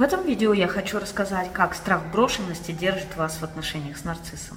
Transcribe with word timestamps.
В 0.00 0.02
этом 0.02 0.24
видео 0.24 0.54
я 0.54 0.66
хочу 0.66 0.98
рассказать, 0.98 1.52
как 1.52 1.74
страх 1.74 2.00
брошенности 2.10 2.72
держит 2.72 3.18
вас 3.18 3.36
в 3.36 3.42
отношениях 3.42 3.98
с 3.98 4.04
нарциссом. 4.04 4.56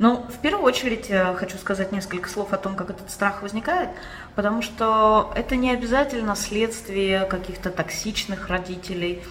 Но 0.00 0.22
в 0.22 0.38
первую 0.40 0.64
очередь 0.64 1.06
э, 1.10 1.32
хочу 1.36 1.58
сказать 1.58 1.92
несколько 1.92 2.28
слов 2.28 2.52
о 2.52 2.56
том, 2.56 2.74
как 2.74 2.90
этот 2.90 3.08
страх 3.08 3.42
возникает, 3.42 3.90
потому 4.34 4.62
что 4.62 5.32
это 5.36 5.54
не 5.54 5.70
обязательно 5.70 6.34
следствие 6.34 7.24
каких-то 7.26 7.70
токсичных 7.70 8.48
родителей 8.48 9.22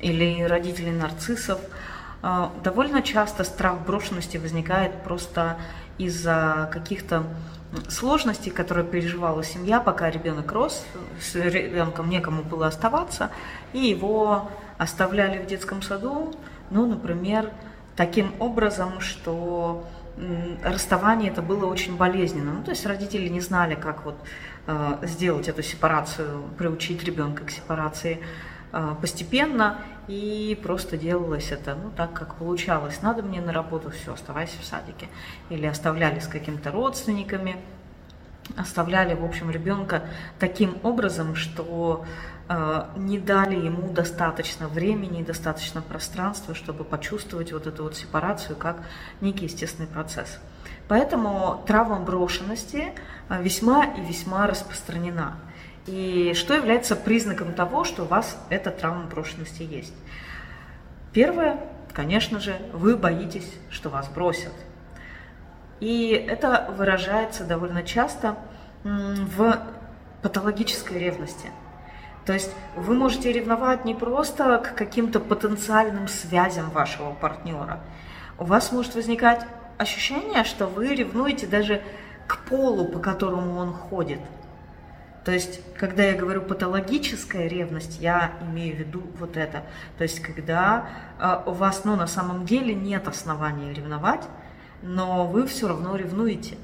или 0.00 0.42
родителей 0.44 0.92
нарциссов. 0.92 1.60
Э, 2.22 2.48
довольно 2.64 3.02
часто 3.02 3.44
страх 3.44 3.80
брошенности 3.80 4.38
возникает 4.38 5.02
просто 5.02 5.58
из-за 5.98 6.70
каких-то 6.72 7.24
сложностей, 7.88 8.50
которые 8.50 8.86
переживала 8.86 9.42
семья, 9.42 9.80
пока 9.80 10.10
ребенок 10.10 10.50
рос, 10.52 10.84
с 11.20 11.34
ребенком 11.34 12.08
некому 12.08 12.42
было 12.42 12.66
оставаться, 12.66 13.30
и 13.72 13.80
его 13.80 14.48
оставляли 14.78 15.42
в 15.42 15.46
детском 15.46 15.82
саду, 15.82 16.34
ну, 16.70 16.86
например, 16.86 17.50
таким 17.96 18.34
образом, 18.38 19.00
что 19.00 19.84
расставание 20.62 21.30
это 21.30 21.42
было 21.42 21.66
очень 21.66 21.96
болезненно. 21.96 22.52
Ну, 22.52 22.62
то 22.62 22.70
есть 22.70 22.86
родители 22.86 23.28
не 23.28 23.40
знали, 23.40 23.74
как 23.74 24.04
вот 24.04 24.16
э, 24.66 24.98
сделать 25.02 25.48
эту 25.48 25.62
сепарацию, 25.62 26.42
приучить 26.56 27.04
ребенка 27.04 27.44
к 27.44 27.50
сепарации 27.50 28.20
постепенно, 29.00 29.78
и 30.08 30.58
просто 30.62 30.96
делалось 30.96 31.50
это, 31.50 31.74
ну, 31.74 31.90
так, 31.96 32.12
как 32.12 32.36
получалось. 32.36 33.02
Надо 33.02 33.22
мне 33.22 33.40
на 33.40 33.52
работу, 33.52 33.90
все, 33.90 34.12
оставайся 34.12 34.60
в 34.60 34.64
садике. 34.64 35.08
Или 35.50 35.66
оставляли 35.66 36.20
с 36.20 36.26
какими-то 36.26 36.70
родственниками, 36.70 37.56
оставляли, 38.56 39.14
в 39.14 39.24
общем, 39.24 39.50
ребенка 39.50 40.02
таким 40.38 40.78
образом, 40.84 41.34
что 41.34 42.04
э, 42.48 42.84
не 42.96 43.18
дали 43.18 43.56
ему 43.56 43.90
достаточно 43.92 44.68
времени, 44.68 45.24
достаточно 45.24 45.82
пространства, 45.82 46.54
чтобы 46.54 46.84
почувствовать 46.84 47.52
вот 47.52 47.66
эту 47.66 47.84
вот 47.84 47.96
сепарацию 47.96 48.56
как 48.56 48.82
некий 49.20 49.46
естественный 49.46 49.88
процесс. 49.88 50.38
Поэтому 50.88 51.64
травма 51.66 51.98
брошенности 51.98 52.92
э, 53.28 53.42
весьма 53.42 53.84
и 53.84 54.00
весьма 54.02 54.46
распространена. 54.46 55.36
И 55.86 56.32
что 56.34 56.54
является 56.54 56.96
признаком 56.96 57.52
того, 57.52 57.84
что 57.84 58.02
у 58.02 58.06
вас 58.06 58.36
эта 58.50 58.70
травма 58.70 59.04
брошенности 59.04 59.62
есть? 59.62 59.94
Первое, 61.12 61.60
конечно 61.92 62.40
же, 62.40 62.56
вы 62.72 62.96
боитесь, 62.96 63.50
что 63.70 63.88
вас 63.88 64.08
бросят. 64.08 64.52
И 65.78 66.10
это 66.10 66.74
выражается 66.76 67.44
довольно 67.44 67.82
часто 67.82 68.36
в 68.82 69.60
патологической 70.22 70.98
ревности. 70.98 71.50
То 72.24 72.32
есть 72.32 72.50
вы 72.74 72.94
можете 72.94 73.32
ревновать 73.32 73.84
не 73.84 73.94
просто 73.94 74.58
к 74.58 74.74
каким-то 74.74 75.20
потенциальным 75.20 76.08
связям 76.08 76.70
вашего 76.70 77.12
партнера. 77.12 77.80
У 78.38 78.44
вас 78.44 78.72
может 78.72 78.96
возникать 78.96 79.46
ощущение, 79.78 80.42
что 80.42 80.66
вы 80.66 80.94
ревнуете 80.94 81.46
даже 81.46 81.82
к 82.26 82.38
полу, 82.48 82.88
по 82.88 82.98
которому 82.98 83.56
он 83.58 83.72
ходит. 83.72 84.18
То 85.26 85.32
есть, 85.32 85.60
когда 85.76 86.04
я 86.04 86.16
говорю 86.16 86.40
патологическая 86.42 87.48
ревность, 87.48 87.98
я 88.00 88.34
имею 88.42 88.76
в 88.76 88.78
виду 88.78 89.02
вот 89.18 89.36
это. 89.36 89.64
То 89.98 90.04
есть, 90.04 90.20
когда 90.20 90.88
э, 91.18 91.42
у 91.46 91.50
вас, 91.50 91.84
ну, 91.84 91.96
на 91.96 92.06
самом 92.06 92.46
деле 92.46 92.72
нет 92.72 93.08
основания 93.08 93.74
ревновать, 93.74 94.22
но 94.82 95.26
вы 95.26 95.48
все 95.48 95.66
равно 95.66 95.96
ревнуете. 95.96 96.56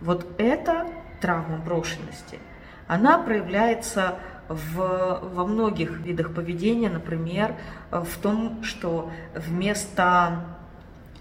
Вот 0.00 0.26
это 0.38 0.86
травма 1.20 1.58
брошенности. 1.58 2.38
Она 2.86 3.18
проявляется 3.18 4.16
в, 4.48 5.20
во 5.22 5.46
многих 5.46 5.90
видах 6.00 6.32
поведения, 6.32 6.88
например, 6.88 7.54
в 7.90 8.16
том, 8.16 8.64
что 8.64 9.10
вместо 9.34 10.42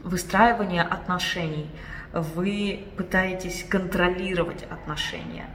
выстраивания 0.01 0.83
отношений 0.83 1.69
вы 2.13 2.85
пытаетесь 2.95 3.65
контролировать 3.67 4.63
отношения. 4.63 5.45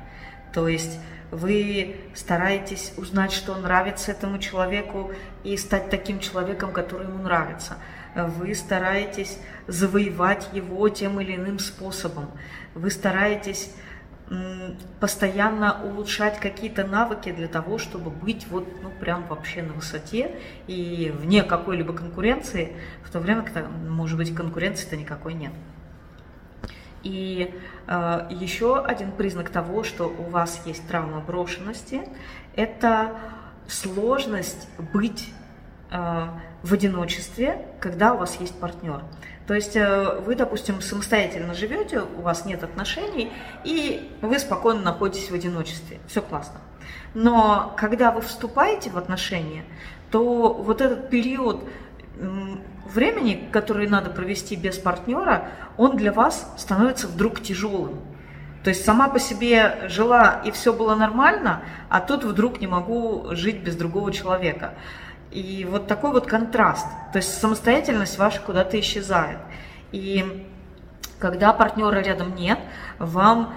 То 0.58 0.66
есть 0.66 0.98
вы 1.30 2.00
стараетесь 2.16 2.92
узнать, 2.96 3.30
что 3.30 3.54
нравится 3.54 4.10
этому 4.10 4.38
человеку, 4.38 5.12
и 5.44 5.56
стать 5.56 5.88
таким 5.88 6.18
человеком, 6.18 6.72
который 6.72 7.06
ему 7.06 7.22
нравится– 7.22 7.78
вы 8.26 8.52
стараетесь 8.56 9.38
завоевать 9.68 10.48
его 10.52 10.88
тем 10.88 11.20
или 11.20 11.36
иным 11.36 11.60
способом, 11.60 12.26
вы 12.74 12.90
стараетесь 12.90 13.70
постоянно 14.98 15.80
улучшать 15.84 16.40
какие-то 16.40 16.84
навыки 16.84 17.30
для 17.30 17.46
того, 17.46 17.78
чтобы 17.78 18.10
быть 18.10 18.48
вот, 18.50 18.66
ну, 18.82 18.90
прям 18.90 19.24
вообще 19.28 19.62
на 19.62 19.74
высоте 19.74 20.34
и 20.66 21.14
вне 21.16 21.44
какой-либо 21.44 21.92
конкуренции, 21.92 22.72
в 23.04 23.12
то 23.12 23.20
время, 23.20 23.42
когда, 23.42 23.68
может 23.68 24.18
быть, 24.18 24.34
конкуренции-то 24.34 24.96
никакой 24.96 25.34
нет. 25.34 25.52
И 27.02 27.54
э, 27.86 28.26
еще 28.30 28.82
один 28.82 29.12
признак 29.12 29.50
того, 29.50 29.84
что 29.84 30.06
у 30.06 30.30
вас 30.30 30.62
есть 30.66 30.86
травма 30.88 31.20
брошенности, 31.20 32.02
это 32.54 33.12
сложность 33.68 34.68
быть 34.92 35.32
Э, 35.90 36.28
в 36.64 36.74
одиночестве, 36.74 37.64
когда 37.78 38.12
у 38.14 38.18
вас 38.18 38.40
есть 38.40 38.58
партнер. 38.58 39.00
То 39.46 39.54
есть 39.54 39.76
э, 39.76 40.20
вы, 40.26 40.34
допустим, 40.34 40.80
самостоятельно 40.82 41.54
живете, 41.54 42.00
у 42.00 42.20
вас 42.20 42.44
нет 42.44 42.64
отношений, 42.64 43.32
и 43.62 44.10
вы 44.20 44.40
спокойно 44.40 44.82
находитесь 44.82 45.30
в 45.30 45.34
одиночестве. 45.34 46.00
Все 46.08 46.20
классно. 46.20 46.60
Но 47.14 47.72
когда 47.76 48.10
вы 48.10 48.22
вступаете 48.22 48.90
в 48.90 48.98
отношения, 48.98 49.64
то 50.10 50.52
вот 50.52 50.80
этот 50.80 51.10
период 51.10 51.62
времени, 52.92 53.48
который 53.52 53.88
надо 53.88 54.10
провести 54.10 54.56
без 54.56 54.78
партнера, 54.78 55.48
он 55.76 55.96
для 55.96 56.12
вас 56.12 56.52
становится 56.56 57.06
вдруг 57.06 57.40
тяжелым. 57.40 58.00
То 58.64 58.70
есть 58.70 58.84
сама 58.84 59.08
по 59.08 59.20
себе 59.20 59.88
жила 59.88 60.42
и 60.44 60.50
все 60.50 60.72
было 60.72 60.94
нормально, 60.94 61.62
а 61.88 62.00
тут 62.00 62.24
вдруг 62.24 62.60
не 62.60 62.66
могу 62.66 63.26
жить 63.30 63.62
без 63.62 63.76
другого 63.76 64.12
человека. 64.12 64.74
И 65.30 65.66
вот 65.70 65.86
такой 65.86 66.12
вот 66.12 66.26
контраст. 66.26 66.86
То 67.12 67.18
есть 67.18 67.38
самостоятельность 67.40 68.18
ваша 68.18 68.40
куда-то 68.40 68.78
исчезает. 68.80 69.38
И 69.92 70.46
когда 71.18 71.52
партнера 71.52 72.00
рядом 72.00 72.34
нет, 72.34 72.58
вам 72.98 73.52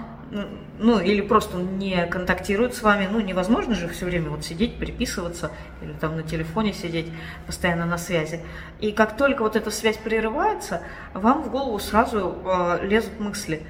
ну, 0.78 0.98
или 1.00 1.20
просто 1.20 1.58
не 1.58 2.06
контактирует 2.06 2.74
с 2.74 2.82
вами, 2.82 3.08
ну, 3.10 3.20
невозможно 3.20 3.74
же 3.74 3.88
все 3.88 4.06
время 4.06 4.30
вот 4.30 4.44
сидеть, 4.44 4.78
переписываться, 4.78 5.50
или 5.82 5.92
там 5.92 6.16
на 6.16 6.22
телефоне 6.22 6.72
сидеть, 6.72 7.06
постоянно 7.46 7.84
на 7.84 7.98
связи. 7.98 8.40
И 8.80 8.92
как 8.92 9.16
только 9.16 9.42
вот 9.42 9.56
эта 9.56 9.70
связь 9.70 9.98
прерывается, 9.98 10.82
вам 11.12 11.42
в 11.42 11.50
голову 11.50 11.78
сразу 11.78 12.36
э, 12.44 12.86
лезут 12.86 13.20
мысли, 13.20 13.62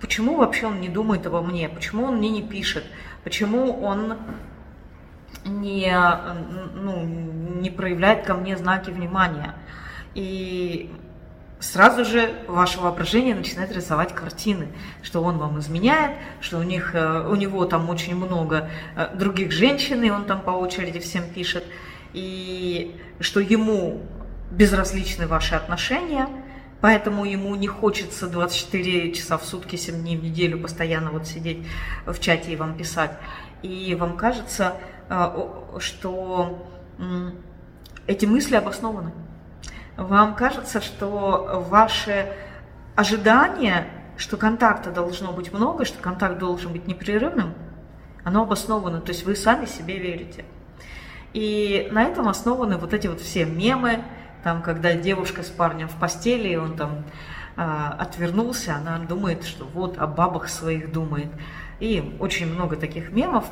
почему 0.00 0.36
вообще 0.36 0.66
он 0.66 0.80
не 0.80 0.88
думает 0.88 1.26
обо 1.26 1.40
мне, 1.40 1.68
почему 1.68 2.04
он 2.04 2.16
мне 2.16 2.30
не 2.30 2.42
пишет, 2.42 2.84
почему 3.22 3.80
он 3.80 4.16
не, 5.44 5.94
ну, 6.74 7.04
не 7.04 7.70
проявляет 7.70 8.26
ко 8.26 8.34
мне 8.34 8.56
знаки 8.56 8.90
внимания. 8.90 9.54
И 10.14 10.90
сразу 11.60 12.04
же 12.04 12.34
ваше 12.46 12.80
воображение 12.80 13.34
начинает 13.34 13.72
рисовать 13.72 14.14
картины, 14.14 14.68
что 15.02 15.22
он 15.22 15.38
вам 15.38 15.58
изменяет, 15.58 16.16
что 16.40 16.58
у, 16.58 16.62
них, 16.62 16.94
э, 16.94 17.28
у 17.28 17.34
него 17.34 17.64
там 17.64 17.88
очень 17.90 18.14
много 18.14 18.70
э, 18.96 19.08
других 19.14 19.52
женщин, 19.52 20.02
и 20.02 20.10
он 20.10 20.24
там 20.24 20.40
по 20.40 20.50
очереди 20.50 21.00
всем 21.00 21.28
пишет, 21.28 21.64
и 22.12 22.96
что 23.20 23.40
ему 23.40 24.02
безразличны 24.50 25.26
ваши 25.26 25.54
отношения, 25.54 26.28
поэтому 26.80 27.24
ему 27.24 27.54
не 27.56 27.66
хочется 27.66 28.28
24 28.28 29.12
часа 29.12 29.36
в 29.36 29.44
сутки, 29.44 29.76
7 29.76 30.00
дней 30.00 30.16
в 30.16 30.22
неделю 30.22 30.60
постоянно 30.60 31.10
вот 31.10 31.26
сидеть 31.26 31.66
в 32.06 32.18
чате 32.20 32.52
и 32.52 32.56
вам 32.56 32.76
писать. 32.76 33.12
И 33.62 33.96
вам 33.98 34.16
кажется, 34.16 34.74
а, 35.08 35.76
что 35.80 36.66
эти 38.06 38.24
мысли 38.24 38.54
обоснованы. 38.54 39.12
Вам 39.98 40.36
кажется, 40.36 40.80
что 40.80 41.64
ваши 41.68 42.32
ожидания, 42.94 43.88
что 44.16 44.36
контакта 44.36 44.92
должно 44.92 45.32
быть 45.32 45.52
много, 45.52 45.84
что 45.84 46.00
контакт 46.00 46.38
должен 46.38 46.72
быть 46.72 46.86
непрерывным, 46.86 47.52
оно 48.22 48.42
обосновано, 48.42 49.00
то 49.00 49.10
есть 49.10 49.24
вы 49.24 49.34
сами 49.34 49.66
себе 49.66 49.98
верите. 49.98 50.44
И 51.32 51.88
на 51.90 52.04
этом 52.04 52.28
основаны 52.28 52.76
вот 52.76 52.94
эти 52.94 53.08
вот 53.08 53.20
все 53.20 53.44
мемы, 53.44 54.04
там, 54.44 54.62
когда 54.62 54.94
девушка 54.94 55.42
с 55.42 55.48
парнем 55.48 55.88
в 55.88 55.96
постели, 55.96 56.54
он 56.54 56.76
там 56.76 57.02
э, 57.56 57.60
отвернулся, 57.98 58.76
она 58.76 58.98
думает, 59.00 59.44
что 59.44 59.64
вот 59.64 59.98
о 59.98 60.06
бабах 60.06 60.48
своих 60.48 60.92
думает. 60.92 61.28
И 61.80 62.16
очень 62.20 62.46
много 62.46 62.76
таких 62.76 63.10
мемов, 63.10 63.46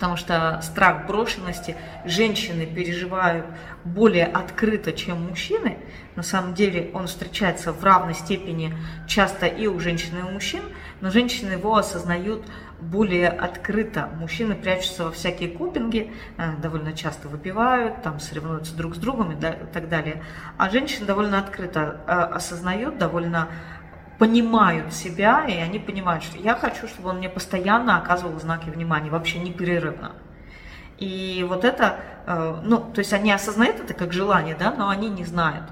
Потому 0.00 0.16
что 0.16 0.58
страх 0.62 1.06
брошенности 1.06 1.76
женщины 2.06 2.64
переживают 2.64 3.44
более 3.84 4.24
открыто, 4.24 4.94
чем 4.94 5.28
мужчины. 5.28 5.76
На 6.16 6.22
самом 6.22 6.54
деле 6.54 6.90
он 6.94 7.06
встречается 7.06 7.70
в 7.70 7.84
равной 7.84 8.14
степени 8.14 8.74
часто 9.06 9.44
и 9.44 9.66
у 9.66 9.78
женщин, 9.78 10.18
и 10.18 10.22
у 10.22 10.30
мужчин, 10.30 10.62
но 11.02 11.10
женщины 11.10 11.52
его 11.52 11.76
осознают 11.76 12.46
более 12.80 13.28
открыто. 13.28 14.08
Мужчины 14.18 14.54
прячутся 14.54 15.04
во 15.04 15.12
всякие 15.12 15.50
купинги, 15.50 16.10
э, 16.38 16.56
довольно 16.62 16.94
часто 16.94 17.28
выпивают, 17.28 18.02
там 18.02 18.20
соревнуются 18.20 18.74
друг 18.74 18.96
с 18.96 18.98
другом 18.98 19.32
и 19.32 19.36
так 19.36 19.90
далее. 19.90 20.22
А 20.56 20.70
женщины 20.70 21.04
довольно 21.04 21.38
открыто 21.38 22.00
э, 22.06 22.10
осознают, 22.10 22.96
довольно 22.96 23.48
понимают 24.20 24.92
себя, 24.92 25.46
и 25.48 25.56
они 25.56 25.78
понимают, 25.78 26.22
что 26.22 26.36
я 26.36 26.54
хочу, 26.54 26.86
чтобы 26.86 27.08
он 27.08 27.16
мне 27.16 27.30
постоянно 27.30 27.96
оказывал 27.96 28.38
знаки 28.38 28.68
внимания, 28.68 29.08
вообще 29.08 29.38
непрерывно. 29.38 30.12
И 30.98 31.42
вот 31.48 31.64
это, 31.64 31.96
э, 32.26 32.60
ну, 32.62 32.80
то 32.80 32.98
есть 32.98 33.14
они 33.14 33.32
осознают 33.32 33.80
это 33.80 33.94
как 33.94 34.12
желание, 34.12 34.54
да, 34.54 34.74
но 34.76 34.90
они 34.90 35.08
не 35.08 35.24
знают, 35.24 35.64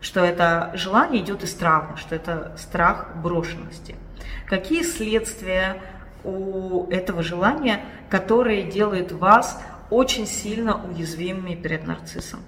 что 0.00 0.24
это 0.24 0.70
желание 0.72 1.22
идет 1.22 1.44
из 1.44 1.52
травмы, 1.52 1.98
что 1.98 2.14
это 2.14 2.56
страх 2.56 3.16
брошенности. 3.16 3.96
Какие 4.46 4.82
следствия 4.82 5.82
у 6.24 6.86
этого 6.88 7.22
желания, 7.22 7.84
которые 8.08 8.62
делают 8.62 9.12
вас 9.12 9.62
очень 9.90 10.26
сильно 10.26 10.82
уязвимыми 10.86 11.54
перед 11.54 11.86
нарциссом? 11.86 12.40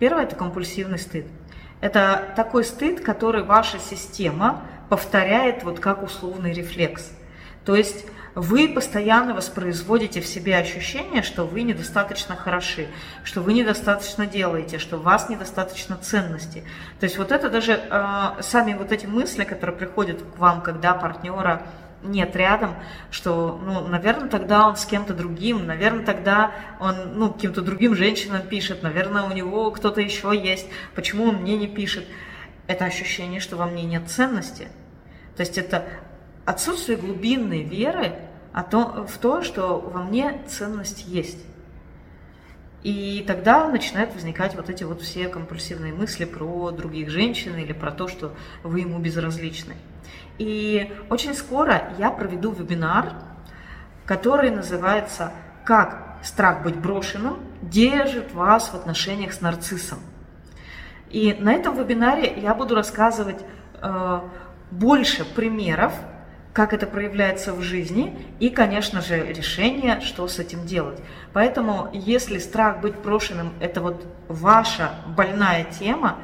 Первое– 0.00 0.22
это 0.24 0.34
компульсивный 0.34 0.98
стыд. 0.98 1.26
Это 1.84 2.32
такой 2.34 2.64
стыд, 2.64 3.02
который 3.02 3.42
ваша 3.42 3.78
система 3.78 4.62
повторяет 4.88 5.64
вот 5.64 5.80
как 5.80 6.02
условный 6.02 6.54
рефлекс. 6.54 7.12
То 7.66 7.76
есть 7.76 8.06
вы 8.34 8.68
постоянно 8.68 9.34
воспроизводите 9.34 10.22
в 10.22 10.26
себе 10.26 10.56
ощущение, 10.56 11.22
что 11.22 11.44
вы 11.44 11.60
недостаточно 11.60 12.36
хороши, 12.36 12.86
что 13.22 13.42
вы 13.42 13.52
недостаточно 13.52 14.24
делаете, 14.24 14.78
что 14.78 14.96
у 14.96 15.00
вас 15.00 15.28
недостаточно 15.28 15.98
ценности. 15.98 16.64
То 17.00 17.04
есть 17.04 17.18
вот 17.18 17.30
это 17.30 17.50
даже 17.50 17.72
э, 17.72 18.40
сами 18.40 18.72
вот 18.72 18.90
эти 18.90 19.04
мысли, 19.04 19.44
которые 19.44 19.76
приходят 19.76 20.22
к 20.22 20.38
вам, 20.38 20.62
когда 20.62 20.94
партнера 20.94 21.66
нет 22.04 22.36
рядом, 22.36 22.74
что, 23.10 23.60
ну, 23.64 23.86
наверное, 23.86 24.28
тогда 24.28 24.68
он 24.68 24.76
с 24.76 24.86
кем-то 24.86 25.14
другим, 25.14 25.66
наверное, 25.66 26.04
тогда 26.04 26.52
он, 26.80 27.18
ну, 27.18 27.32
каким-то 27.32 27.62
другим 27.62 27.96
женщинам 27.96 28.42
пишет, 28.42 28.82
наверное, 28.82 29.24
у 29.24 29.32
него 29.32 29.70
кто-то 29.70 30.00
еще 30.00 30.32
есть, 30.34 30.66
почему 30.94 31.24
он 31.24 31.36
мне 31.36 31.56
не 31.56 31.66
пишет. 31.66 32.06
Это 32.66 32.84
ощущение, 32.84 33.40
что 33.40 33.56
во 33.56 33.66
мне 33.66 33.82
нет 33.84 34.08
ценности. 34.08 34.68
То 35.36 35.40
есть 35.40 35.58
это 35.58 35.84
отсутствие 36.44 36.96
глубинной 36.96 37.62
веры 37.62 38.14
о 38.52 38.62
том, 38.62 39.06
в 39.06 39.18
то, 39.18 39.42
что 39.42 39.80
во 39.80 40.02
мне 40.02 40.40
ценность 40.46 41.06
есть. 41.06 41.44
И 42.82 43.24
тогда 43.26 43.66
начинают 43.68 44.14
возникать 44.14 44.54
вот 44.54 44.68
эти 44.68 44.84
вот 44.84 45.00
все 45.00 45.28
компульсивные 45.28 45.94
мысли 45.94 46.26
про 46.26 46.70
других 46.70 47.08
женщин 47.08 47.56
или 47.56 47.72
про 47.72 47.90
то, 47.90 48.08
что 48.08 48.34
вы 48.62 48.80
ему 48.80 48.98
безразличны. 48.98 49.74
И 50.38 50.92
очень 51.10 51.34
скоро 51.34 51.92
я 51.98 52.10
проведу 52.10 52.50
вебинар, 52.50 53.12
который 54.04 54.50
называется 54.50 55.32
«Как 55.64 56.18
страх 56.22 56.62
быть 56.62 56.76
брошенным 56.76 57.38
держит 57.62 58.32
вас 58.34 58.68
в 58.70 58.74
отношениях 58.74 59.32
с 59.32 59.40
нарциссом». 59.40 59.98
И 61.10 61.34
на 61.38 61.52
этом 61.52 61.76
вебинаре 61.76 62.34
я 62.40 62.54
буду 62.54 62.74
рассказывать 62.74 63.38
э, 63.80 64.20
больше 64.72 65.24
примеров, 65.24 65.92
как 66.52 66.72
это 66.72 66.86
проявляется 66.86 67.52
в 67.52 67.62
жизни 67.62 68.16
и, 68.38 68.48
конечно 68.48 69.00
же, 69.00 69.24
решение, 69.24 70.00
что 70.00 70.26
с 70.28 70.38
этим 70.38 70.66
делать. 70.66 71.00
Поэтому, 71.32 71.90
если 71.92 72.38
страх 72.38 72.80
быть 72.80 72.96
брошенным– 72.96 73.52
это 73.60 73.80
вот 73.80 74.06
ваша 74.28 74.90
больная 75.16 75.64
тема, 75.64 76.18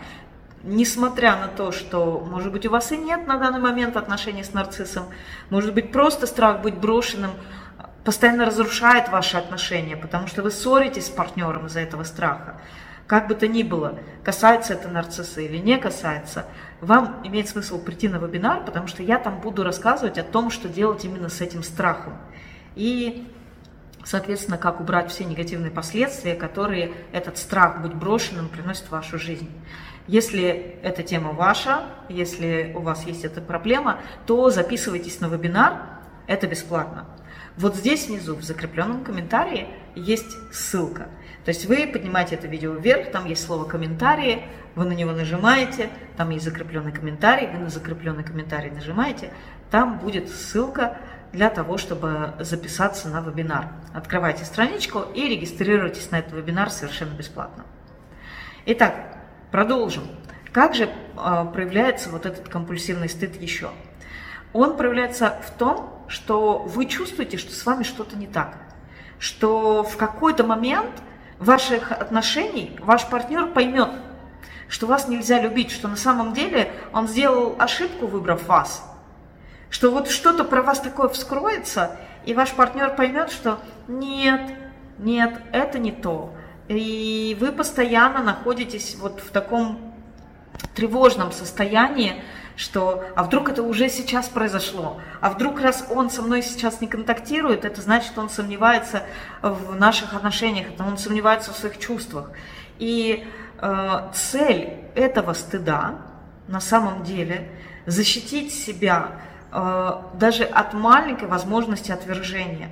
несмотря 0.62 1.36
на 1.36 1.48
то, 1.48 1.72
что, 1.72 2.20
может 2.20 2.52
быть, 2.52 2.66
у 2.66 2.70
вас 2.70 2.92
и 2.92 2.96
нет 2.96 3.26
на 3.26 3.38
данный 3.38 3.60
момент 3.60 3.96
отношений 3.96 4.44
с 4.44 4.52
нарциссом, 4.52 5.04
может 5.48 5.74
быть, 5.74 5.92
просто 5.92 6.26
страх 6.26 6.62
быть 6.62 6.76
брошенным 6.76 7.32
постоянно 8.04 8.46
разрушает 8.46 9.08
ваши 9.08 9.36
отношения, 9.36 9.96
потому 9.96 10.26
что 10.26 10.42
вы 10.42 10.50
ссоритесь 10.50 11.06
с 11.06 11.10
партнером 11.10 11.66
из-за 11.66 11.80
этого 11.80 12.04
страха. 12.04 12.60
Как 13.06 13.26
бы 13.26 13.34
то 13.34 13.48
ни 13.48 13.64
было, 13.64 13.98
касается 14.22 14.74
это 14.74 14.88
нарцисса 14.88 15.40
или 15.40 15.56
не 15.56 15.78
касается, 15.78 16.46
вам 16.80 17.20
имеет 17.24 17.48
смысл 17.48 17.82
прийти 17.82 18.08
на 18.08 18.16
вебинар, 18.16 18.64
потому 18.64 18.86
что 18.86 19.02
я 19.02 19.18
там 19.18 19.40
буду 19.40 19.64
рассказывать 19.64 20.16
о 20.16 20.22
том, 20.22 20.50
что 20.50 20.68
делать 20.68 21.04
именно 21.04 21.28
с 21.28 21.40
этим 21.40 21.64
страхом. 21.64 22.16
И, 22.76 23.26
соответственно, 24.04 24.58
как 24.58 24.80
убрать 24.80 25.10
все 25.10 25.24
негативные 25.24 25.72
последствия, 25.72 26.36
которые 26.36 26.92
этот 27.10 27.36
страх 27.36 27.82
быть 27.82 27.94
брошенным 27.94 28.48
приносит 28.48 28.84
в 28.84 28.90
вашу 28.90 29.18
жизнь. 29.18 29.50
Если 30.06 30.78
эта 30.82 31.02
тема 31.02 31.32
ваша, 31.32 31.84
если 32.08 32.72
у 32.74 32.80
вас 32.80 33.04
есть 33.04 33.24
эта 33.24 33.40
проблема, 33.40 34.00
то 34.26 34.50
записывайтесь 34.50 35.20
на 35.20 35.26
вебинар, 35.26 36.00
это 36.26 36.46
бесплатно. 36.46 37.06
Вот 37.56 37.76
здесь 37.76 38.08
внизу, 38.08 38.36
в 38.36 38.42
закрепленном 38.42 39.04
комментарии, 39.04 39.68
есть 39.94 40.36
ссылка. 40.52 41.08
То 41.44 41.50
есть 41.50 41.66
вы 41.66 41.86
поднимаете 41.86 42.36
это 42.36 42.46
видео 42.46 42.72
вверх, 42.72 43.10
там 43.10 43.26
есть 43.26 43.44
слово 43.44 43.64
«комментарии», 43.64 44.44
вы 44.76 44.84
на 44.84 44.92
него 44.92 45.12
нажимаете, 45.12 45.90
там 46.16 46.30
есть 46.30 46.44
закрепленный 46.44 46.92
комментарий, 46.92 47.48
вы 47.48 47.58
на 47.58 47.70
закрепленный 47.70 48.22
комментарий 48.22 48.70
нажимаете, 48.70 49.32
там 49.70 49.98
будет 49.98 50.28
ссылка 50.28 50.98
для 51.32 51.50
того, 51.50 51.76
чтобы 51.76 52.34
записаться 52.38 53.08
на 53.08 53.20
вебинар. 53.20 53.68
Открывайте 53.92 54.44
страничку 54.44 55.00
и 55.14 55.28
регистрируйтесь 55.28 56.10
на 56.10 56.20
этот 56.20 56.32
вебинар 56.32 56.70
совершенно 56.70 57.14
бесплатно. 57.14 57.64
Итак, 58.66 58.94
Продолжим. 59.50 60.04
Как 60.52 60.74
же 60.74 60.84
э, 60.84 61.44
проявляется 61.52 62.10
вот 62.10 62.24
этот 62.24 62.48
компульсивный 62.48 63.08
стыд 63.08 63.40
еще? 63.40 63.70
Он 64.52 64.76
проявляется 64.76 65.40
в 65.46 65.50
том, 65.58 66.04
что 66.08 66.58
вы 66.58 66.86
чувствуете, 66.86 67.36
что 67.36 67.52
с 67.52 67.66
вами 67.66 67.82
что-то 67.82 68.16
не 68.16 68.26
так, 68.26 68.58
что 69.18 69.82
в 69.82 69.96
какой-то 69.96 70.44
момент 70.44 70.90
ваших 71.38 71.92
отношений 71.92 72.76
ваш 72.80 73.06
партнер 73.06 73.48
поймет, 73.48 73.90
что 74.68 74.86
вас 74.86 75.08
нельзя 75.08 75.40
любить, 75.40 75.70
что 75.70 75.88
на 75.88 75.96
самом 75.96 76.32
деле 76.32 76.72
он 76.92 77.08
сделал 77.08 77.56
ошибку, 77.58 78.06
выбрав 78.06 78.46
вас, 78.46 78.84
что 79.68 79.90
вот 79.90 80.08
что-то 80.08 80.44
про 80.44 80.62
вас 80.62 80.80
такое 80.80 81.08
вскроется, 81.08 81.96
и 82.24 82.34
ваш 82.34 82.50
партнер 82.52 82.94
поймет, 82.94 83.30
что 83.30 83.60
нет, 83.88 84.52
нет, 84.98 85.40
это 85.52 85.78
не 85.78 85.92
то, 85.92 86.34
и 86.70 87.36
вы 87.40 87.50
постоянно 87.50 88.22
находитесь 88.22 88.96
вот 89.00 89.20
в 89.20 89.30
таком 89.30 89.92
тревожном 90.76 91.32
состоянии, 91.32 92.22
что 92.54 93.02
а 93.16 93.24
вдруг 93.24 93.48
это 93.48 93.64
уже 93.64 93.88
сейчас 93.88 94.28
произошло, 94.28 95.00
а 95.20 95.30
вдруг 95.30 95.60
раз 95.60 95.84
он 95.90 96.10
со 96.10 96.22
мной 96.22 96.42
сейчас 96.42 96.80
не 96.80 96.86
контактирует, 96.86 97.64
это 97.64 97.80
значит, 97.80 98.16
он 98.16 98.30
сомневается 98.30 99.02
в 99.42 99.74
наших 99.74 100.14
отношениях, 100.14 100.68
он 100.78 100.96
сомневается 100.96 101.52
в 101.52 101.56
своих 101.56 101.78
чувствах. 101.78 102.30
И 102.78 103.26
э, 103.58 104.10
цель 104.14 104.74
этого 104.94 105.32
стыда 105.32 105.96
на 106.46 106.60
самом 106.60 107.02
деле 107.02 107.50
защитить 107.86 108.54
себя 108.54 109.20
э, 109.50 109.92
даже 110.14 110.44
от 110.44 110.72
маленькой 110.72 111.26
возможности 111.26 111.90
отвержения. 111.90 112.70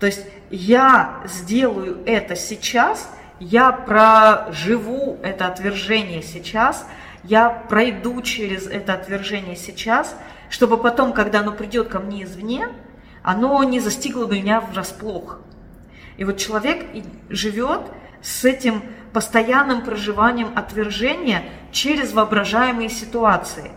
То 0.00 0.06
есть 0.06 0.26
я 0.50 1.22
сделаю 1.24 2.02
это 2.06 2.36
сейчас, 2.36 3.10
я 3.40 3.72
проживу 3.72 5.18
это 5.22 5.46
отвержение 5.46 6.22
сейчас, 6.22 6.86
я 7.24 7.48
пройду 7.48 8.20
через 8.22 8.66
это 8.66 8.94
отвержение 8.94 9.56
сейчас, 9.56 10.16
чтобы 10.50 10.76
потом, 10.76 11.12
когда 11.12 11.40
оно 11.40 11.52
придет 11.52 11.88
ко 11.88 11.98
мне 11.98 12.24
извне, 12.24 12.68
оно 13.22 13.62
не 13.64 13.80
застигло 13.80 14.26
меня 14.26 14.60
врасплох. 14.60 15.40
И 16.16 16.24
вот 16.24 16.36
человек 16.36 16.86
живет 17.30 17.80
с 18.22 18.44
этим 18.44 18.82
постоянным 19.12 19.82
проживанием 19.82 20.50
отвержения 20.54 21.44
через 21.72 22.12
воображаемые 22.12 22.88
ситуации. 22.88 23.70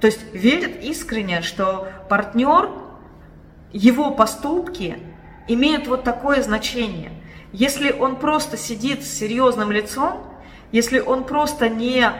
То 0.00 0.06
есть 0.06 0.20
верит 0.34 0.82
искренне, 0.82 1.42
что 1.42 1.88
партнер, 2.08 2.70
его 3.72 4.10
поступки 4.10 4.98
имеют 5.48 5.86
вот 5.86 6.04
такое 6.04 6.42
значение. 6.42 7.12
Если 7.52 7.90
он 7.92 8.16
просто 8.16 8.56
сидит 8.56 9.04
с 9.04 9.08
серьезным 9.08 9.70
лицом, 9.70 10.22
если 10.72 10.98
он 10.98 11.24
просто 11.24 11.68
не 11.68 12.10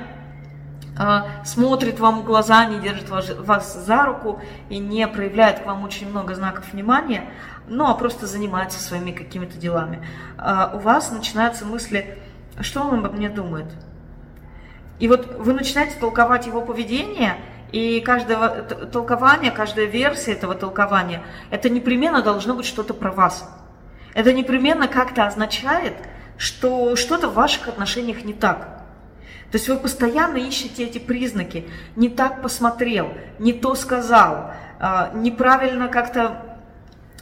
э, 0.99 1.21
смотрит 1.45 1.99
вам 1.99 2.21
в 2.21 2.25
глаза, 2.25 2.65
не 2.67 2.81
держит 2.81 3.11
вас, 3.11 3.75
за 3.75 4.05
руку 4.05 4.41
и 4.69 4.79
не 4.79 5.07
проявляет 5.09 5.61
к 5.61 5.67
вам 5.67 5.85
очень 5.85 6.09
много 6.09 6.35
знаков 6.35 6.73
внимания, 6.73 7.29
ну 7.67 7.87
а 7.87 7.95
просто 7.95 8.27
занимается 8.27 8.81
своими 8.81 9.11
какими-то 9.11 9.59
делами, 9.59 10.07
э, 10.39 10.71
у 10.75 10.79
вас 10.79 11.11
начинаются 11.11 11.65
мысли, 11.65 12.17
что 12.61 12.83
он 12.83 13.05
обо 13.05 13.09
мне 13.11 13.29
думает. 13.29 13.67
И 14.99 15.09
вот 15.09 15.37
вы 15.39 15.53
начинаете 15.53 15.99
толковать 15.99 16.47
его 16.47 16.63
поведение– 16.63 17.37
и 17.73 18.01
каждое 18.01 18.63
толкование, 18.63 19.51
каждая 19.51 19.87
версия 19.87 20.33
этого 20.33 20.55
толкования, 20.55 21.23
это 21.51 21.69
непременно 21.69 22.23
должно 22.23 22.55
быть 22.55 22.67
что-то 22.67 22.95
про 22.95 23.11
вас. 23.11 23.49
Это 24.15 24.33
непременно 24.33 24.89
как-то 24.89 25.27
означает, 25.27 25.95
что 26.39 26.97
что-то 26.97 27.29
в 27.29 27.35
ваших 27.35 27.69
отношениях 27.69 28.25
не 28.25 28.33
так. 28.33 28.77
То 29.51 29.59
есть 29.59 29.69
вы 29.69 29.77
постоянно 29.77 30.39
ищете 30.39 30.85
эти 30.85 30.99
признаки. 30.99 31.69
Не 31.95 32.09
так 32.09 32.43
посмотрел, 32.43 33.13
не 33.39 33.53
то 33.53 33.75
сказал, 33.75 34.53
а, 34.79 35.11
неправильно 35.15 35.89
как-то 35.89 36.56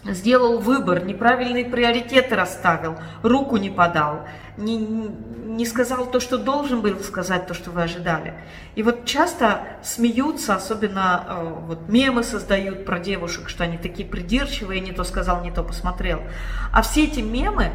сделал 0.06 0.58
выбор, 0.58 1.04
неправильные 1.04 1.64
приоритеты 1.64 2.34
расставил, 2.34 2.98
руку 3.22 3.56
не 3.56 3.70
подал, 3.70 4.26
не, 4.56 4.76
не 4.76 5.66
сказал 5.66 6.06
то, 6.06 6.20
что 6.20 6.38
должен 6.38 6.80
был 6.80 6.98
сказать, 7.00 7.46
то, 7.46 7.54
что 7.54 7.70
вы 7.70 7.82
ожидали. 7.82 8.34
И 8.74 8.82
вот 8.82 9.04
часто 9.06 9.62
смеются, 9.82 10.54
особенно 10.54 11.24
э, 11.26 11.54
вот 11.66 11.88
мемы 11.88 12.22
создают 12.22 12.84
про 12.84 12.98
девушек, 12.98 13.48
что 13.48 13.64
они 13.64 13.78
такие 13.78 14.08
придирчивые, 14.08 14.80
не 14.80 14.92
то 14.92 15.04
сказал, 15.04 15.42
не 15.42 15.50
то 15.50 15.62
посмотрел. 15.62 16.20
А 16.72 16.82
все 16.82 17.04
эти 17.04 17.20
мемы 17.20 17.70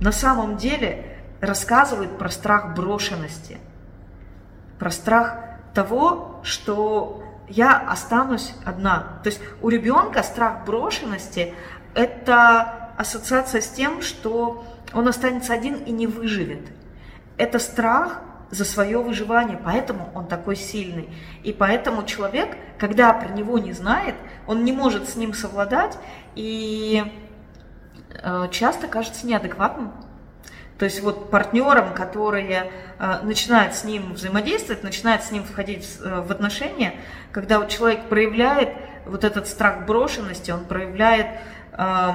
на 0.00 0.12
самом 0.12 0.56
деле 0.56 1.16
рассказывают 1.40 2.18
про 2.18 2.28
страх 2.28 2.74
брошенности, 2.74 3.58
про 4.78 4.90
страх 4.90 5.36
того, 5.74 6.40
что 6.44 7.21
я 7.52 7.76
останусь 7.76 8.54
одна. 8.64 9.20
То 9.22 9.28
есть 9.28 9.40
у 9.60 9.68
ребенка 9.68 10.22
страх 10.22 10.64
брошенности– 10.64 11.54
это 11.94 12.92
ассоциация 12.96 13.60
с 13.60 13.68
тем, 13.68 14.00
что 14.00 14.64
он 14.94 15.06
останется 15.06 15.52
один 15.52 15.74
и 15.74 15.92
не 15.92 16.06
выживет. 16.06 16.68
Это 17.36 17.58
страх 17.58 18.20
за 18.50 18.64
свое 18.64 18.98
выживание, 18.98 19.58
поэтому 19.62 20.10
он 20.14 20.26
такой 20.26 20.56
сильный. 20.56 21.08
И 21.42 21.52
поэтому 21.52 22.04
человек, 22.04 22.56
когда 22.78 23.12
про 23.12 23.28
него 23.28 23.58
не 23.58 23.72
знает, 23.72 24.14
он 24.46 24.64
не 24.64 24.72
может 24.72 25.08
с 25.08 25.16
ним 25.16 25.34
совладать 25.34 25.98
и 26.34 27.04
э, 28.22 28.48
часто 28.50 28.88
кажется 28.88 29.26
неадекватным. 29.26 29.92
То 30.82 30.86
есть 30.86 31.00
вот 31.00 31.30
партнерам, 31.30 31.94
которые 31.94 32.72
э, 32.98 33.20
начинают 33.22 33.74
с 33.74 33.84
ним 33.84 34.14
взаимодействовать, 34.14 34.82
начинают 34.82 35.22
с 35.22 35.30
ним 35.30 35.44
входить 35.44 35.86
в, 35.86 36.04
э, 36.04 36.20
в 36.22 36.32
отношения, 36.32 36.94
когда 37.30 37.60
вот 37.60 37.68
человек 37.68 38.08
проявляет 38.08 38.70
вот 39.06 39.22
этот 39.22 39.46
страх 39.46 39.86
брошенности, 39.86 40.50
он 40.50 40.64
проявляет 40.64 41.28
э, 41.74 42.12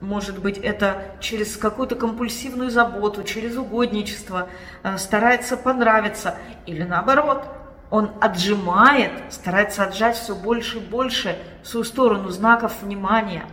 может 0.00 0.38
быть, 0.38 0.56
это 0.56 1.02
через 1.20 1.58
какую-то 1.58 1.94
компульсивную 1.94 2.70
заботу, 2.70 3.22
через 3.22 3.54
угодничество, 3.58 4.48
э, 4.82 4.96
старается 4.96 5.58
понравиться, 5.58 6.36
или 6.64 6.84
наоборот, 6.84 7.44
он 7.90 8.12
отжимает, 8.18 9.12
старается 9.28 9.84
отжать 9.84 10.16
все 10.16 10.34
больше 10.34 10.78
и 10.78 10.80
больше 10.80 11.36
в 11.62 11.68
свою 11.68 11.84
сторону 11.84 12.30
знаков 12.30 12.80
внимания. 12.80 13.44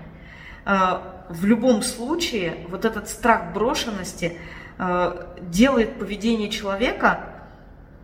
В 1.31 1.45
любом 1.45 1.81
случае, 1.81 2.65
вот 2.69 2.85
этот 2.85 3.09
страх 3.09 3.53
брошенности 3.53 4.37
э, 4.77 5.25
делает 5.41 5.97
поведение 5.97 6.49
человека 6.49 7.25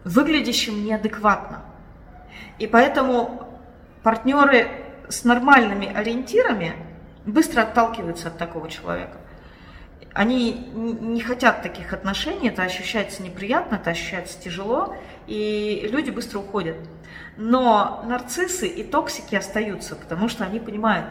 выглядящим 0.03 0.85
неадекватно. 0.85 1.61
И 2.59 2.67
поэтому 2.67 3.47
партнеры 4.03 4.67
с 5.09 5.23
нормальными 5.23 5.87
ориентирами– 5.93 6.73
быстро 7.27 7.63
отталкиваются 7.63 8.29
от 8.29 8.37
такого 8.37 8.69
человека. 8.69 9.17
Они 10.13 10.53
не 10.73 11.21
хотят 11.21 11.61
таких 11.61 11.93
отношений, 11.93 12.47
это 12.47 12.63
ощущается 12.63 13.21
неприятно, 13.21 13.75
это 13.75 13.91
ощущается 13.91 14.41
тяжело, 14.41 14.95
и 15.27 15.87
люди 15.91 16.09
быстро 16.09 16.39
уходят. 16.39 16.77
Но 17.35 18.03
нарциссы 18.07 18.67
и 18.67 18.83
токсики 18.83 19.35
остаются, 19.35 19.95
потому 19.95 20.27
что 20.27 20.43
они 20.43 20.59
понимают, 20.59 21.05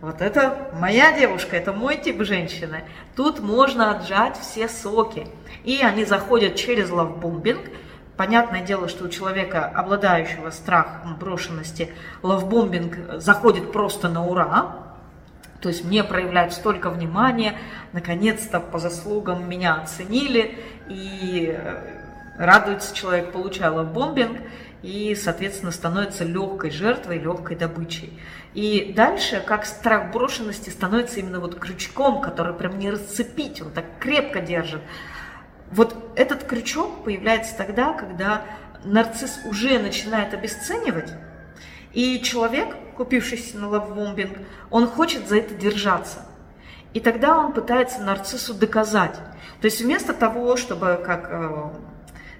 вот 0.00 0.22
это 0.22 0.70
моя 0.74 1.18
девушка, 1.18 1.56
это 1.56 1.72
мой 1.72 1.96
тип 1.96 2.22
женщины. 2.22 2.84
Тут 3.16 3.40
можно 3.40 3.90
отжать 3.90 4.38
все 4.38 4.68
соки. 4.68 5.26
И 5.64 5.80
они 5.82 6.04
заходят 6.04 6.54
через 6.54 6.90
лавбомбинг. 6.90 7.62
Понятное 8.16 8.62
дело, 8.62 8.88
что 8.88 9.04
у 9.04 9.08
человека, 9.08 9.66
обладающего 9.66 10.50
страхом 10.50 11.16
брошенности, 11.16 11.92
лавбомбинг 12.22 13.20
заходит 13.20 13.72
просто 13.72 14.08
на 14.08 14.24
ура. 14.24 14.88
То 15.60 15.68
есть 15.68 15.84
мне 15.84 16.04
проявляют 16.04 16.52
столько 16.52 16.90
внимания, 16.90 17.58
наконец-то 17.92 18.60
по 18.60 18.78
заслугам 18.78 19.48
меня 19.48 19.74
оценили, 19.74 20.56
и 20.88 21.52
э, 21.52 21.98
радуется 22.38 22.94
человек, 22.94 23.32
получая 23.32 23.72
бомбинг, 23.82 24.38
и, 24.82 25.14
соответственно, 25.14 25.72
становится 25.72 26.24
легкой 26.24 26.70
жертвой, 26.70 27.18
легкой 27.18 27.56
добычей. 27.56 28.18
И 28.54 28.92
дальше, 28.94 29.42
как 29.44 29.66
страх 29.66 30.12
брошенности 30.12 30.70
становится 30.70 31.20
именно 31.20 31.40
вот 31.40 31.58
крючком, 31.58 32.20
который 32.20 32.54
прям 32.54 32.78
не 32.78 32.90
расцепить, 32.90 33.60
он 33.60 33.70
так 33.70 33.84
крепко 33.98 34.40
держит. 34.40 34.80
Вот 35.70 35.94
этот 36.16 36.44
крючок 36.44 37.04
появляется 37.04 37.56
тогда, 37.56 37.92
когда 37.92 38.44
нарцисс 38.84 39.40
уже 39.44 39.78
начинает 39.78 40.32
обесценивать, 40.32 41.12
и 41.92 42.22
человек, 42.22 42.76
купившийся 42.96 43.58
на 43.58 43.68
лавбомбинг, 43.68 44.38
он 44.70 44.86
хочет 44.86 45.28
за 45.28 45.38
это 45.38 45.54
держаться. 45.54 46.26
И 46.94 47.00
тогда 47.00 47.38
он 47.38 47.52
пытается 47.52 48.00
нарциссу 48.00 48.54
доказать. 48.54 49.14
То 49.60 49.64
есть 49.64 49.80
вместо 49.80 50.14
того, 50.14 50.56
чтобы 50.56 51.00
как 51.04 51.28
э, 51.30 51.70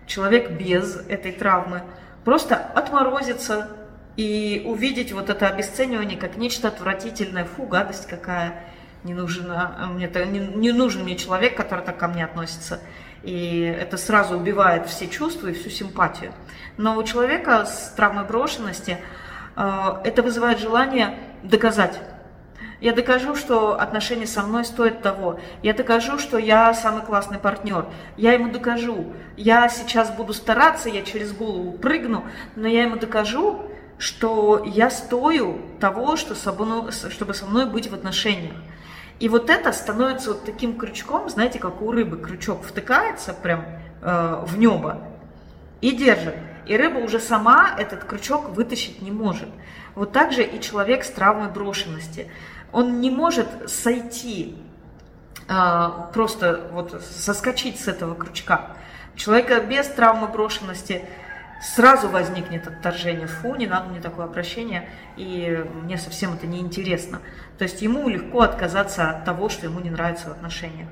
человек 0.06 0.52
без 0.52 0.96
этой 1.08 1.32
травмы 1.32 1.82
просто 2.24 2.56
отморозиться 2.56 3.68
и 4.16 4.62
увидеть 4.66 5.12
вот 5.12 5.30
это 5.30 5.48
обесценивание 5.48 6.18
как 6.18 6.36
нечто 6.36 6.68
отвратительное, 6.68 7.44
фу, 7.44 7.64
гадость 7.64 8.06
какая, 8.06 8.64
не, 9.04 9.14
нужна, 9.14 9.88
мне 9.92 10.10
не, 10.26 10.40
не 10.40 10.72
нужен 10.72 11.04
мне 11.04 11.16
человек, 11.16 11.56
который 11.56 11.84
так 11.84 11.98
ко 11.98 12.08
мне 12.08 12.24
относится. 12.24 12.80
И 13.22 13.60
это 13.60 13.96
сразу 13.96 14.36
убивает 14.36 14.86
все 14.86 15.08
чувства 15.08 15.48
и 15.48 15.52
всю 15.52 15.70
симпатию. 15.70 16.32
Но 16.76 16.96
у 16.96 17.02
человека 17.02 17.64
с 17.66 17.92
травмой 17.96 18.24
брошенности– 18.24 18.98
а, 19.60 20.00
это 20.04 20.22
вызывает 20.22 20.60
желание 20.60 21.18
доказать. 21.42 22.00
Я 22.80 22.92
докажу, 22.92 23.34
что 23.34 23.80
отношения 23.80 24.26
со 24.26 24.42
мной 24.42 24.64
стоят 24.64 25.02
того. 25.02 25.40
Я 25.62 25.74
докажу, 25.74 26.18
что 26.18 26.38
я 26.38 26.72
самый 26.74 27.02
классный 27.02 27.38
партнер. 27.38 27.86
Я 28.16 28.34
ему 28.34 28.52
докажу. 28.52 29.12
Я 29.36 29.68
сейчас 29.68 30.10
буду 30.10 30.32
стараться, 30.32 30.88
я 30.88 31.02
через 31.02 31.32
голову 31.32 31.72
прыгну, 31.72 32.24
но 32.54 32.68
я 32.68 32.84
ему 32.84 32.96
докажу, 32.96 33.62
что 33.98 34.62
я 34.64 34.90
стою 34.90 35.60
того, 35.80 36.16
что 36.16 36.36
собой, 36.36 36.92
чтобы 36.92 37.34
со 37.34 37.46
мной 37.46 37.66
быть 37.66 37.90
в 37.90 37.94
отношениях. 37.94 38.54
И 39.18 39.28
вот 39.28 39.50
это 39.50 39.72
становится 39.72 40.30
вот 40.30 40.44
таким 40.44 40.78
крючком, 40.78 41.28
знаете, 41.28 41.58
как 41.58 41.82
у 41.82 41.90
рыбы 41.90 42.18
крючок 42.18 42.62
втыкается 42.62 43.34
прям 43.34 43.64
э, 44.00 44.44
в 44.46 44.56
небо 44.56 45.02
и 45.80 45.90
держит. 45.90 46.36
И 46.68 46.76
рыба 46.76 46.98
уже 46.98 47.18
сама 47.18 47.74
этот 47.78 48.04
крючок 48.04 48.50
вытащить 48.50 49.00
не 49.00 49.10
может. 49.10 49.48
Вот 49.94 50.12
так 50.12 50.32
же 50.32 50.44
и 50.44 50.60
человек 50.60 51.02
с 51.02 51.10
травмой 51.10 51.48
брошенности. 51.50 52.30
Он 52.72 53.00
не 53.00 53.10
может 53.10 53.48
сойти, 53.70 54.54
а, 55.48 56.10
просто 56.12 56.68
вот 56.72 57.02
соскочить 57.02 57.80
с 57.80 57.88
этого 57.88 58.14
крючка. 58.14 58.76
Человека 59.16 59.60
без 59.60 59.86
травмы 59.86 60.28
брошенности 60.28 61.06
сразу 61.62 62.08
возникнет 62.10 62.68
отторжение. 62.68 63.26
Фу, 63.26 63.54
не 63.54 63.66
надо 63.66 63.88
мне 63.88 64.00
такое 64.02 64.26
обращение, 64.26 64.90
и 65.16 65.64
мне 65.82 65.96
совсем 65.96 66.34
это 66.34 66.46
не 66.46 66.60
интересно. 66.60 67.20
То 67.56 67.64
есть 67.64 67.80
ему 67.80 68.10
легко 68.10 68.42
отказаться 68.42 69.08
от 69.08 69.24
того, 69.24 69.48
что 69.48 69.66
ему 69.66 69.80
не 69.80 69.88
нравится 69.88 70.28
в 70.28 70.32
отношениях. 70.32 70.88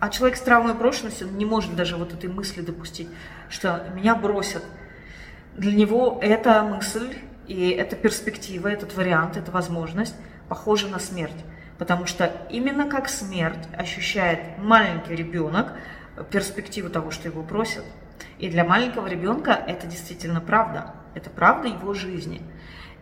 А 0.00 0.08
человек 0.08 0.38
с 0.38 0.40
травмой 0.40 0.72
брошенности 0.72 1.24
не 1.24 1.44
может 1.44 1.76
даже 1.76 1.96
вот 1.96 2.14
этой 2.14 2.30
мысли 2.30 2.62
допустить, 2.62 3.10
что 3.50 3.84
меня 3.94 4.14
бросят– 4.14 4.64
для 5.58 5.72
него 5.72 6.18
эта 6.22 6.62
мысль 6.62 7.16
и 7.46 7.70
эта 7.70 7.96
перспектива, 7.96 8.68
этот 8.68 8.94
вариант, 8.94 9.36
эта 9.36 9.50
возможность 9.50 10.14
похожа 10.48 10.88
на 10.88 10.98
смерть. 10.98 11.44
Потому 11.78 12.06
что 12.06 12.32
именно 12.50 12.88
как 12.88 13.08
смерть 13.08 13.68
ощущает 13.76 14.58
маленький 14.58 15.14
ребенок 15.14 15.72
перспективу 16.30 16.90
того, 16.90 17.10
что 17.10 17.28
его 17.28 17.42
бросят. 17.42 17.84
И 18.38 18.48
для 18.48 18.64
маленького 18.64 19.06
ребенка 19.06 19.52
это 19.52 19.86
действительно 19.86 20.40
правда. 20.40 20.94
Это 21.14 21.30
правда 21.30 21.68
его 21.68 21.94
жизни. 21.94 22.42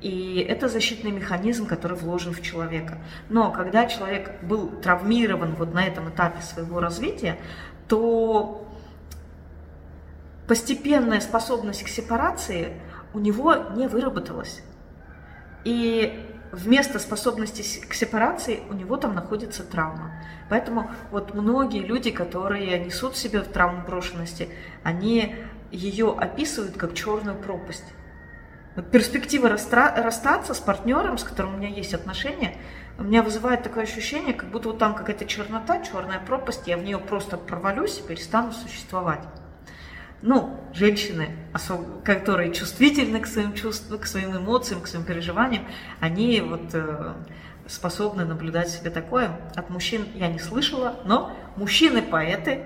И 0.00 0.44
это 0.46 0.68
защитный 0.68 1.10
механизм, 1.10 1.66
который 1.66 1.96
вложен 1.96 2.32
в 2.32 2.42
человека. 2.42 2.98
Но 3.28 3.50
когда 3.50 3.86
человек 3.86 4.32
был 4.42 4.68
травмирован 4.68 5.54
вот 5.54 5.72
на 5.72 5.84
этом 5.86 6.10
этапе 6.10 6.42
своего 6.42 6.80
развития, 6.80 7.38
то 7.88 8.65
постепенная 10.46 11.20
способность 11.20 11.82
к 11.82 11.88
сепарации 11.88 12.80
у 13.14 13.18
него 13.18 13.54
не 13.74 13.88
выработалась. 13.88 14.62
И 15.64 16.24
вместо 16.52 16.98
способности 16.98 17.84
к 17.86 17.94
сепарации 17.94 18.60
у 18.70 18.74
него 18.74 18.96
там 18.96 19.14
находится 19.14 19.64
травма. 19.64 20.22
Поэтому 20.48 20.90
вот 21.10 21.34
многие 21.34 21.80
люди, 21.80 22.10
которые 22.10 22.78
несут 22.78 23.14
в 23.14 23.18
себе 23.18 23.40
травму 23.40 23.84
брошенности, 23.84 24.48
они 24.84 25.34
ее 25.72 26.14
описывают 26.16 26.76
как 26.76 26.94
черную 26.94 27.36
пропасть. 27.36 27.84
Перспектива 28.92 29.48
расстаться 29.48 30.54
с 30.54 30.60
партнером, 30.60 31.18
с 31.18 31.24
которым 31.24 31.54
у 31.54 31.56
меня 31.56 31.68
есть 31.68 31.94
отношения, 31.94 32.56
у 32.98 33.04
меня 33.04 33.22
вызывает 33.22 33.62
такое 33.62 33.84
ощущение, 33.84 34.34
как 34.34 34.50
будто 34.50 34.68
вот 34.68 34.78
там 34.78 34.94
какая-то 34.94 35.24
чернота, 35.24 35.80
черная 35.82 36.20
пропасть, 36.20 36.66
я 36.66 36.76
в 36.76 36.82
нее 36.82 36.98
просто 36.98 37.38
провалюсь 37.38 37.98
и 37.98 38.02
перестану 38.02 38.52
существовать. 38.52 39.24
Ну, 40.22 40.58
женщины, 40.72 41.36
которые 42.04 42.52
чувствительны 42.52 43.20
к 43.20 43.26
своим 43.26 43.52
чувствам, 43.52 43.98
к 43.98 44.06
своим 44.06 44.36
эмоциям, 44.36 44.80
к 44.80 44.86
своим 44.86 45.04
переживаниям, 45.04 45.66
они 46.00 46.40
вот 46.40 46.70
э, 46.72 47.12
способны 47.66 48.24
наблюдать 48.24 48.70
себе 48.70 48.90
такое. 48.90 49.30
От 49.54 49.68
мужчин 49.68 50.06
я 50.14 50.28
не 50.28 50.38
слышала, 50.38 50.96
но 51.04 51.36
мужчины-поэты 51.56 52.64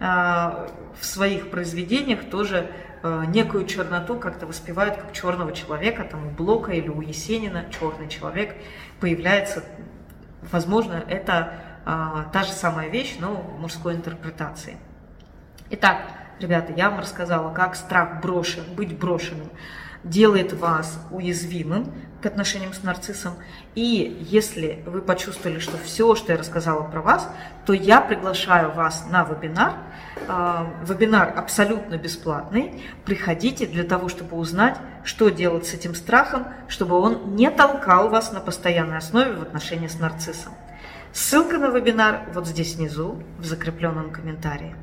э, 0.00 0.04
в 0.04 1.04
своих 1.04 1.50
произведениях 1.50 2.28
тоже 2.30 2.68
э, 3.04 3.24
некую 3.28 3.64
черноту 3.66 4.18
как-то 4.18 4.46
воспевают 4.46 4.96
как 4.96 5.12
черного 5.12 5.52
человека, 5.52 6.02
там 6.02 6.26
у 6.26 6.30
Блока 6.30 6.72
или 6.72 6.88
у 6.88 7.00
Есенина 7.00 7.66
черный 7.78 8.08
человек 8.08 8.56
появляется, 9.00 9.62
возможно, 10.50 11.02
это 11.08 11.54
та 11.84 12.44
же 12.44 12.52
самая 12.52 12.88
вещь, 12.88 13.16
но 13.18 13.34
в 13.34 13.58
мужской 13.58 13.96
интерпретации. 13.96 14.76
Итак, 15.70 16.06
ребята, 16.42 16.72
я 16.76 16.90
вам 16.90 17.00
рассказала, 17.00 17.52
как 17.52 17.76
страх 17.76 18.20
брошен, 18.20 18.64
быть 18.76 18.98
брошенным 18.98 19.48
делает 20.04 20.52
вас 20.52 20.98
уязвимым 21.10 21.92
к 22.20 22.26
отношениям 22.26 22.72
с 22.72 22.82
нарциссом. 22.82 23.34
И 23.74 24.24
если 24.28 24.82
вы 24.86 25.00
почувствовали, 25.00 25.58
что 25.58 25.76
все, 25.78 26.14
что 26.14 26.32
я 26.32 26.38
рассказала 26.38 26.82
про 26.82 27.00
вас, 27.00 27.28
то 27.66 27.72
я 27.72 28.00
приглашаю 28.00 28.72
вас 28.72 29.06
на 29.10 29.24
вебинар. 29.24 29.74
А, 30.28 30.72
вебинар 30.84 31.32
абсолютно 31.36 31.96
бесплатный. 31.96 32.82
Приходите 33.04 33.66
для 33.66 33.84
того, 33.84 34.08
чтобы 34.08 34.36
узнать, 34.36 34.78
что 35.04 35.30
делать 35.30 35.66
с 35.66 35.74
этим 35.74 35.94
страхом, 35.94 36.46
чтобы 36.68 36.96
он 36.96 37.34
не 37.34 37.50
толкал 37.50 38.08
вас 38.08 38.32
на 38.32 38.40
постоянной 38.40 38.98
основе 38.98 39.32
в 39.32 39.42
отношении 39.42 39.88
с 39.88 39.98
нарциссом. 39.98 40.52
Ссылка 41.12 41.58
на 41.58 41.68
вебинар 41.68 42.22
вот 42.32 42.46
здесь 42.46 42.76
внизу, 42.76 43.22
в 43.38 43.44
закрепленном 43.44 44.10
комментарии. 44.10 44.74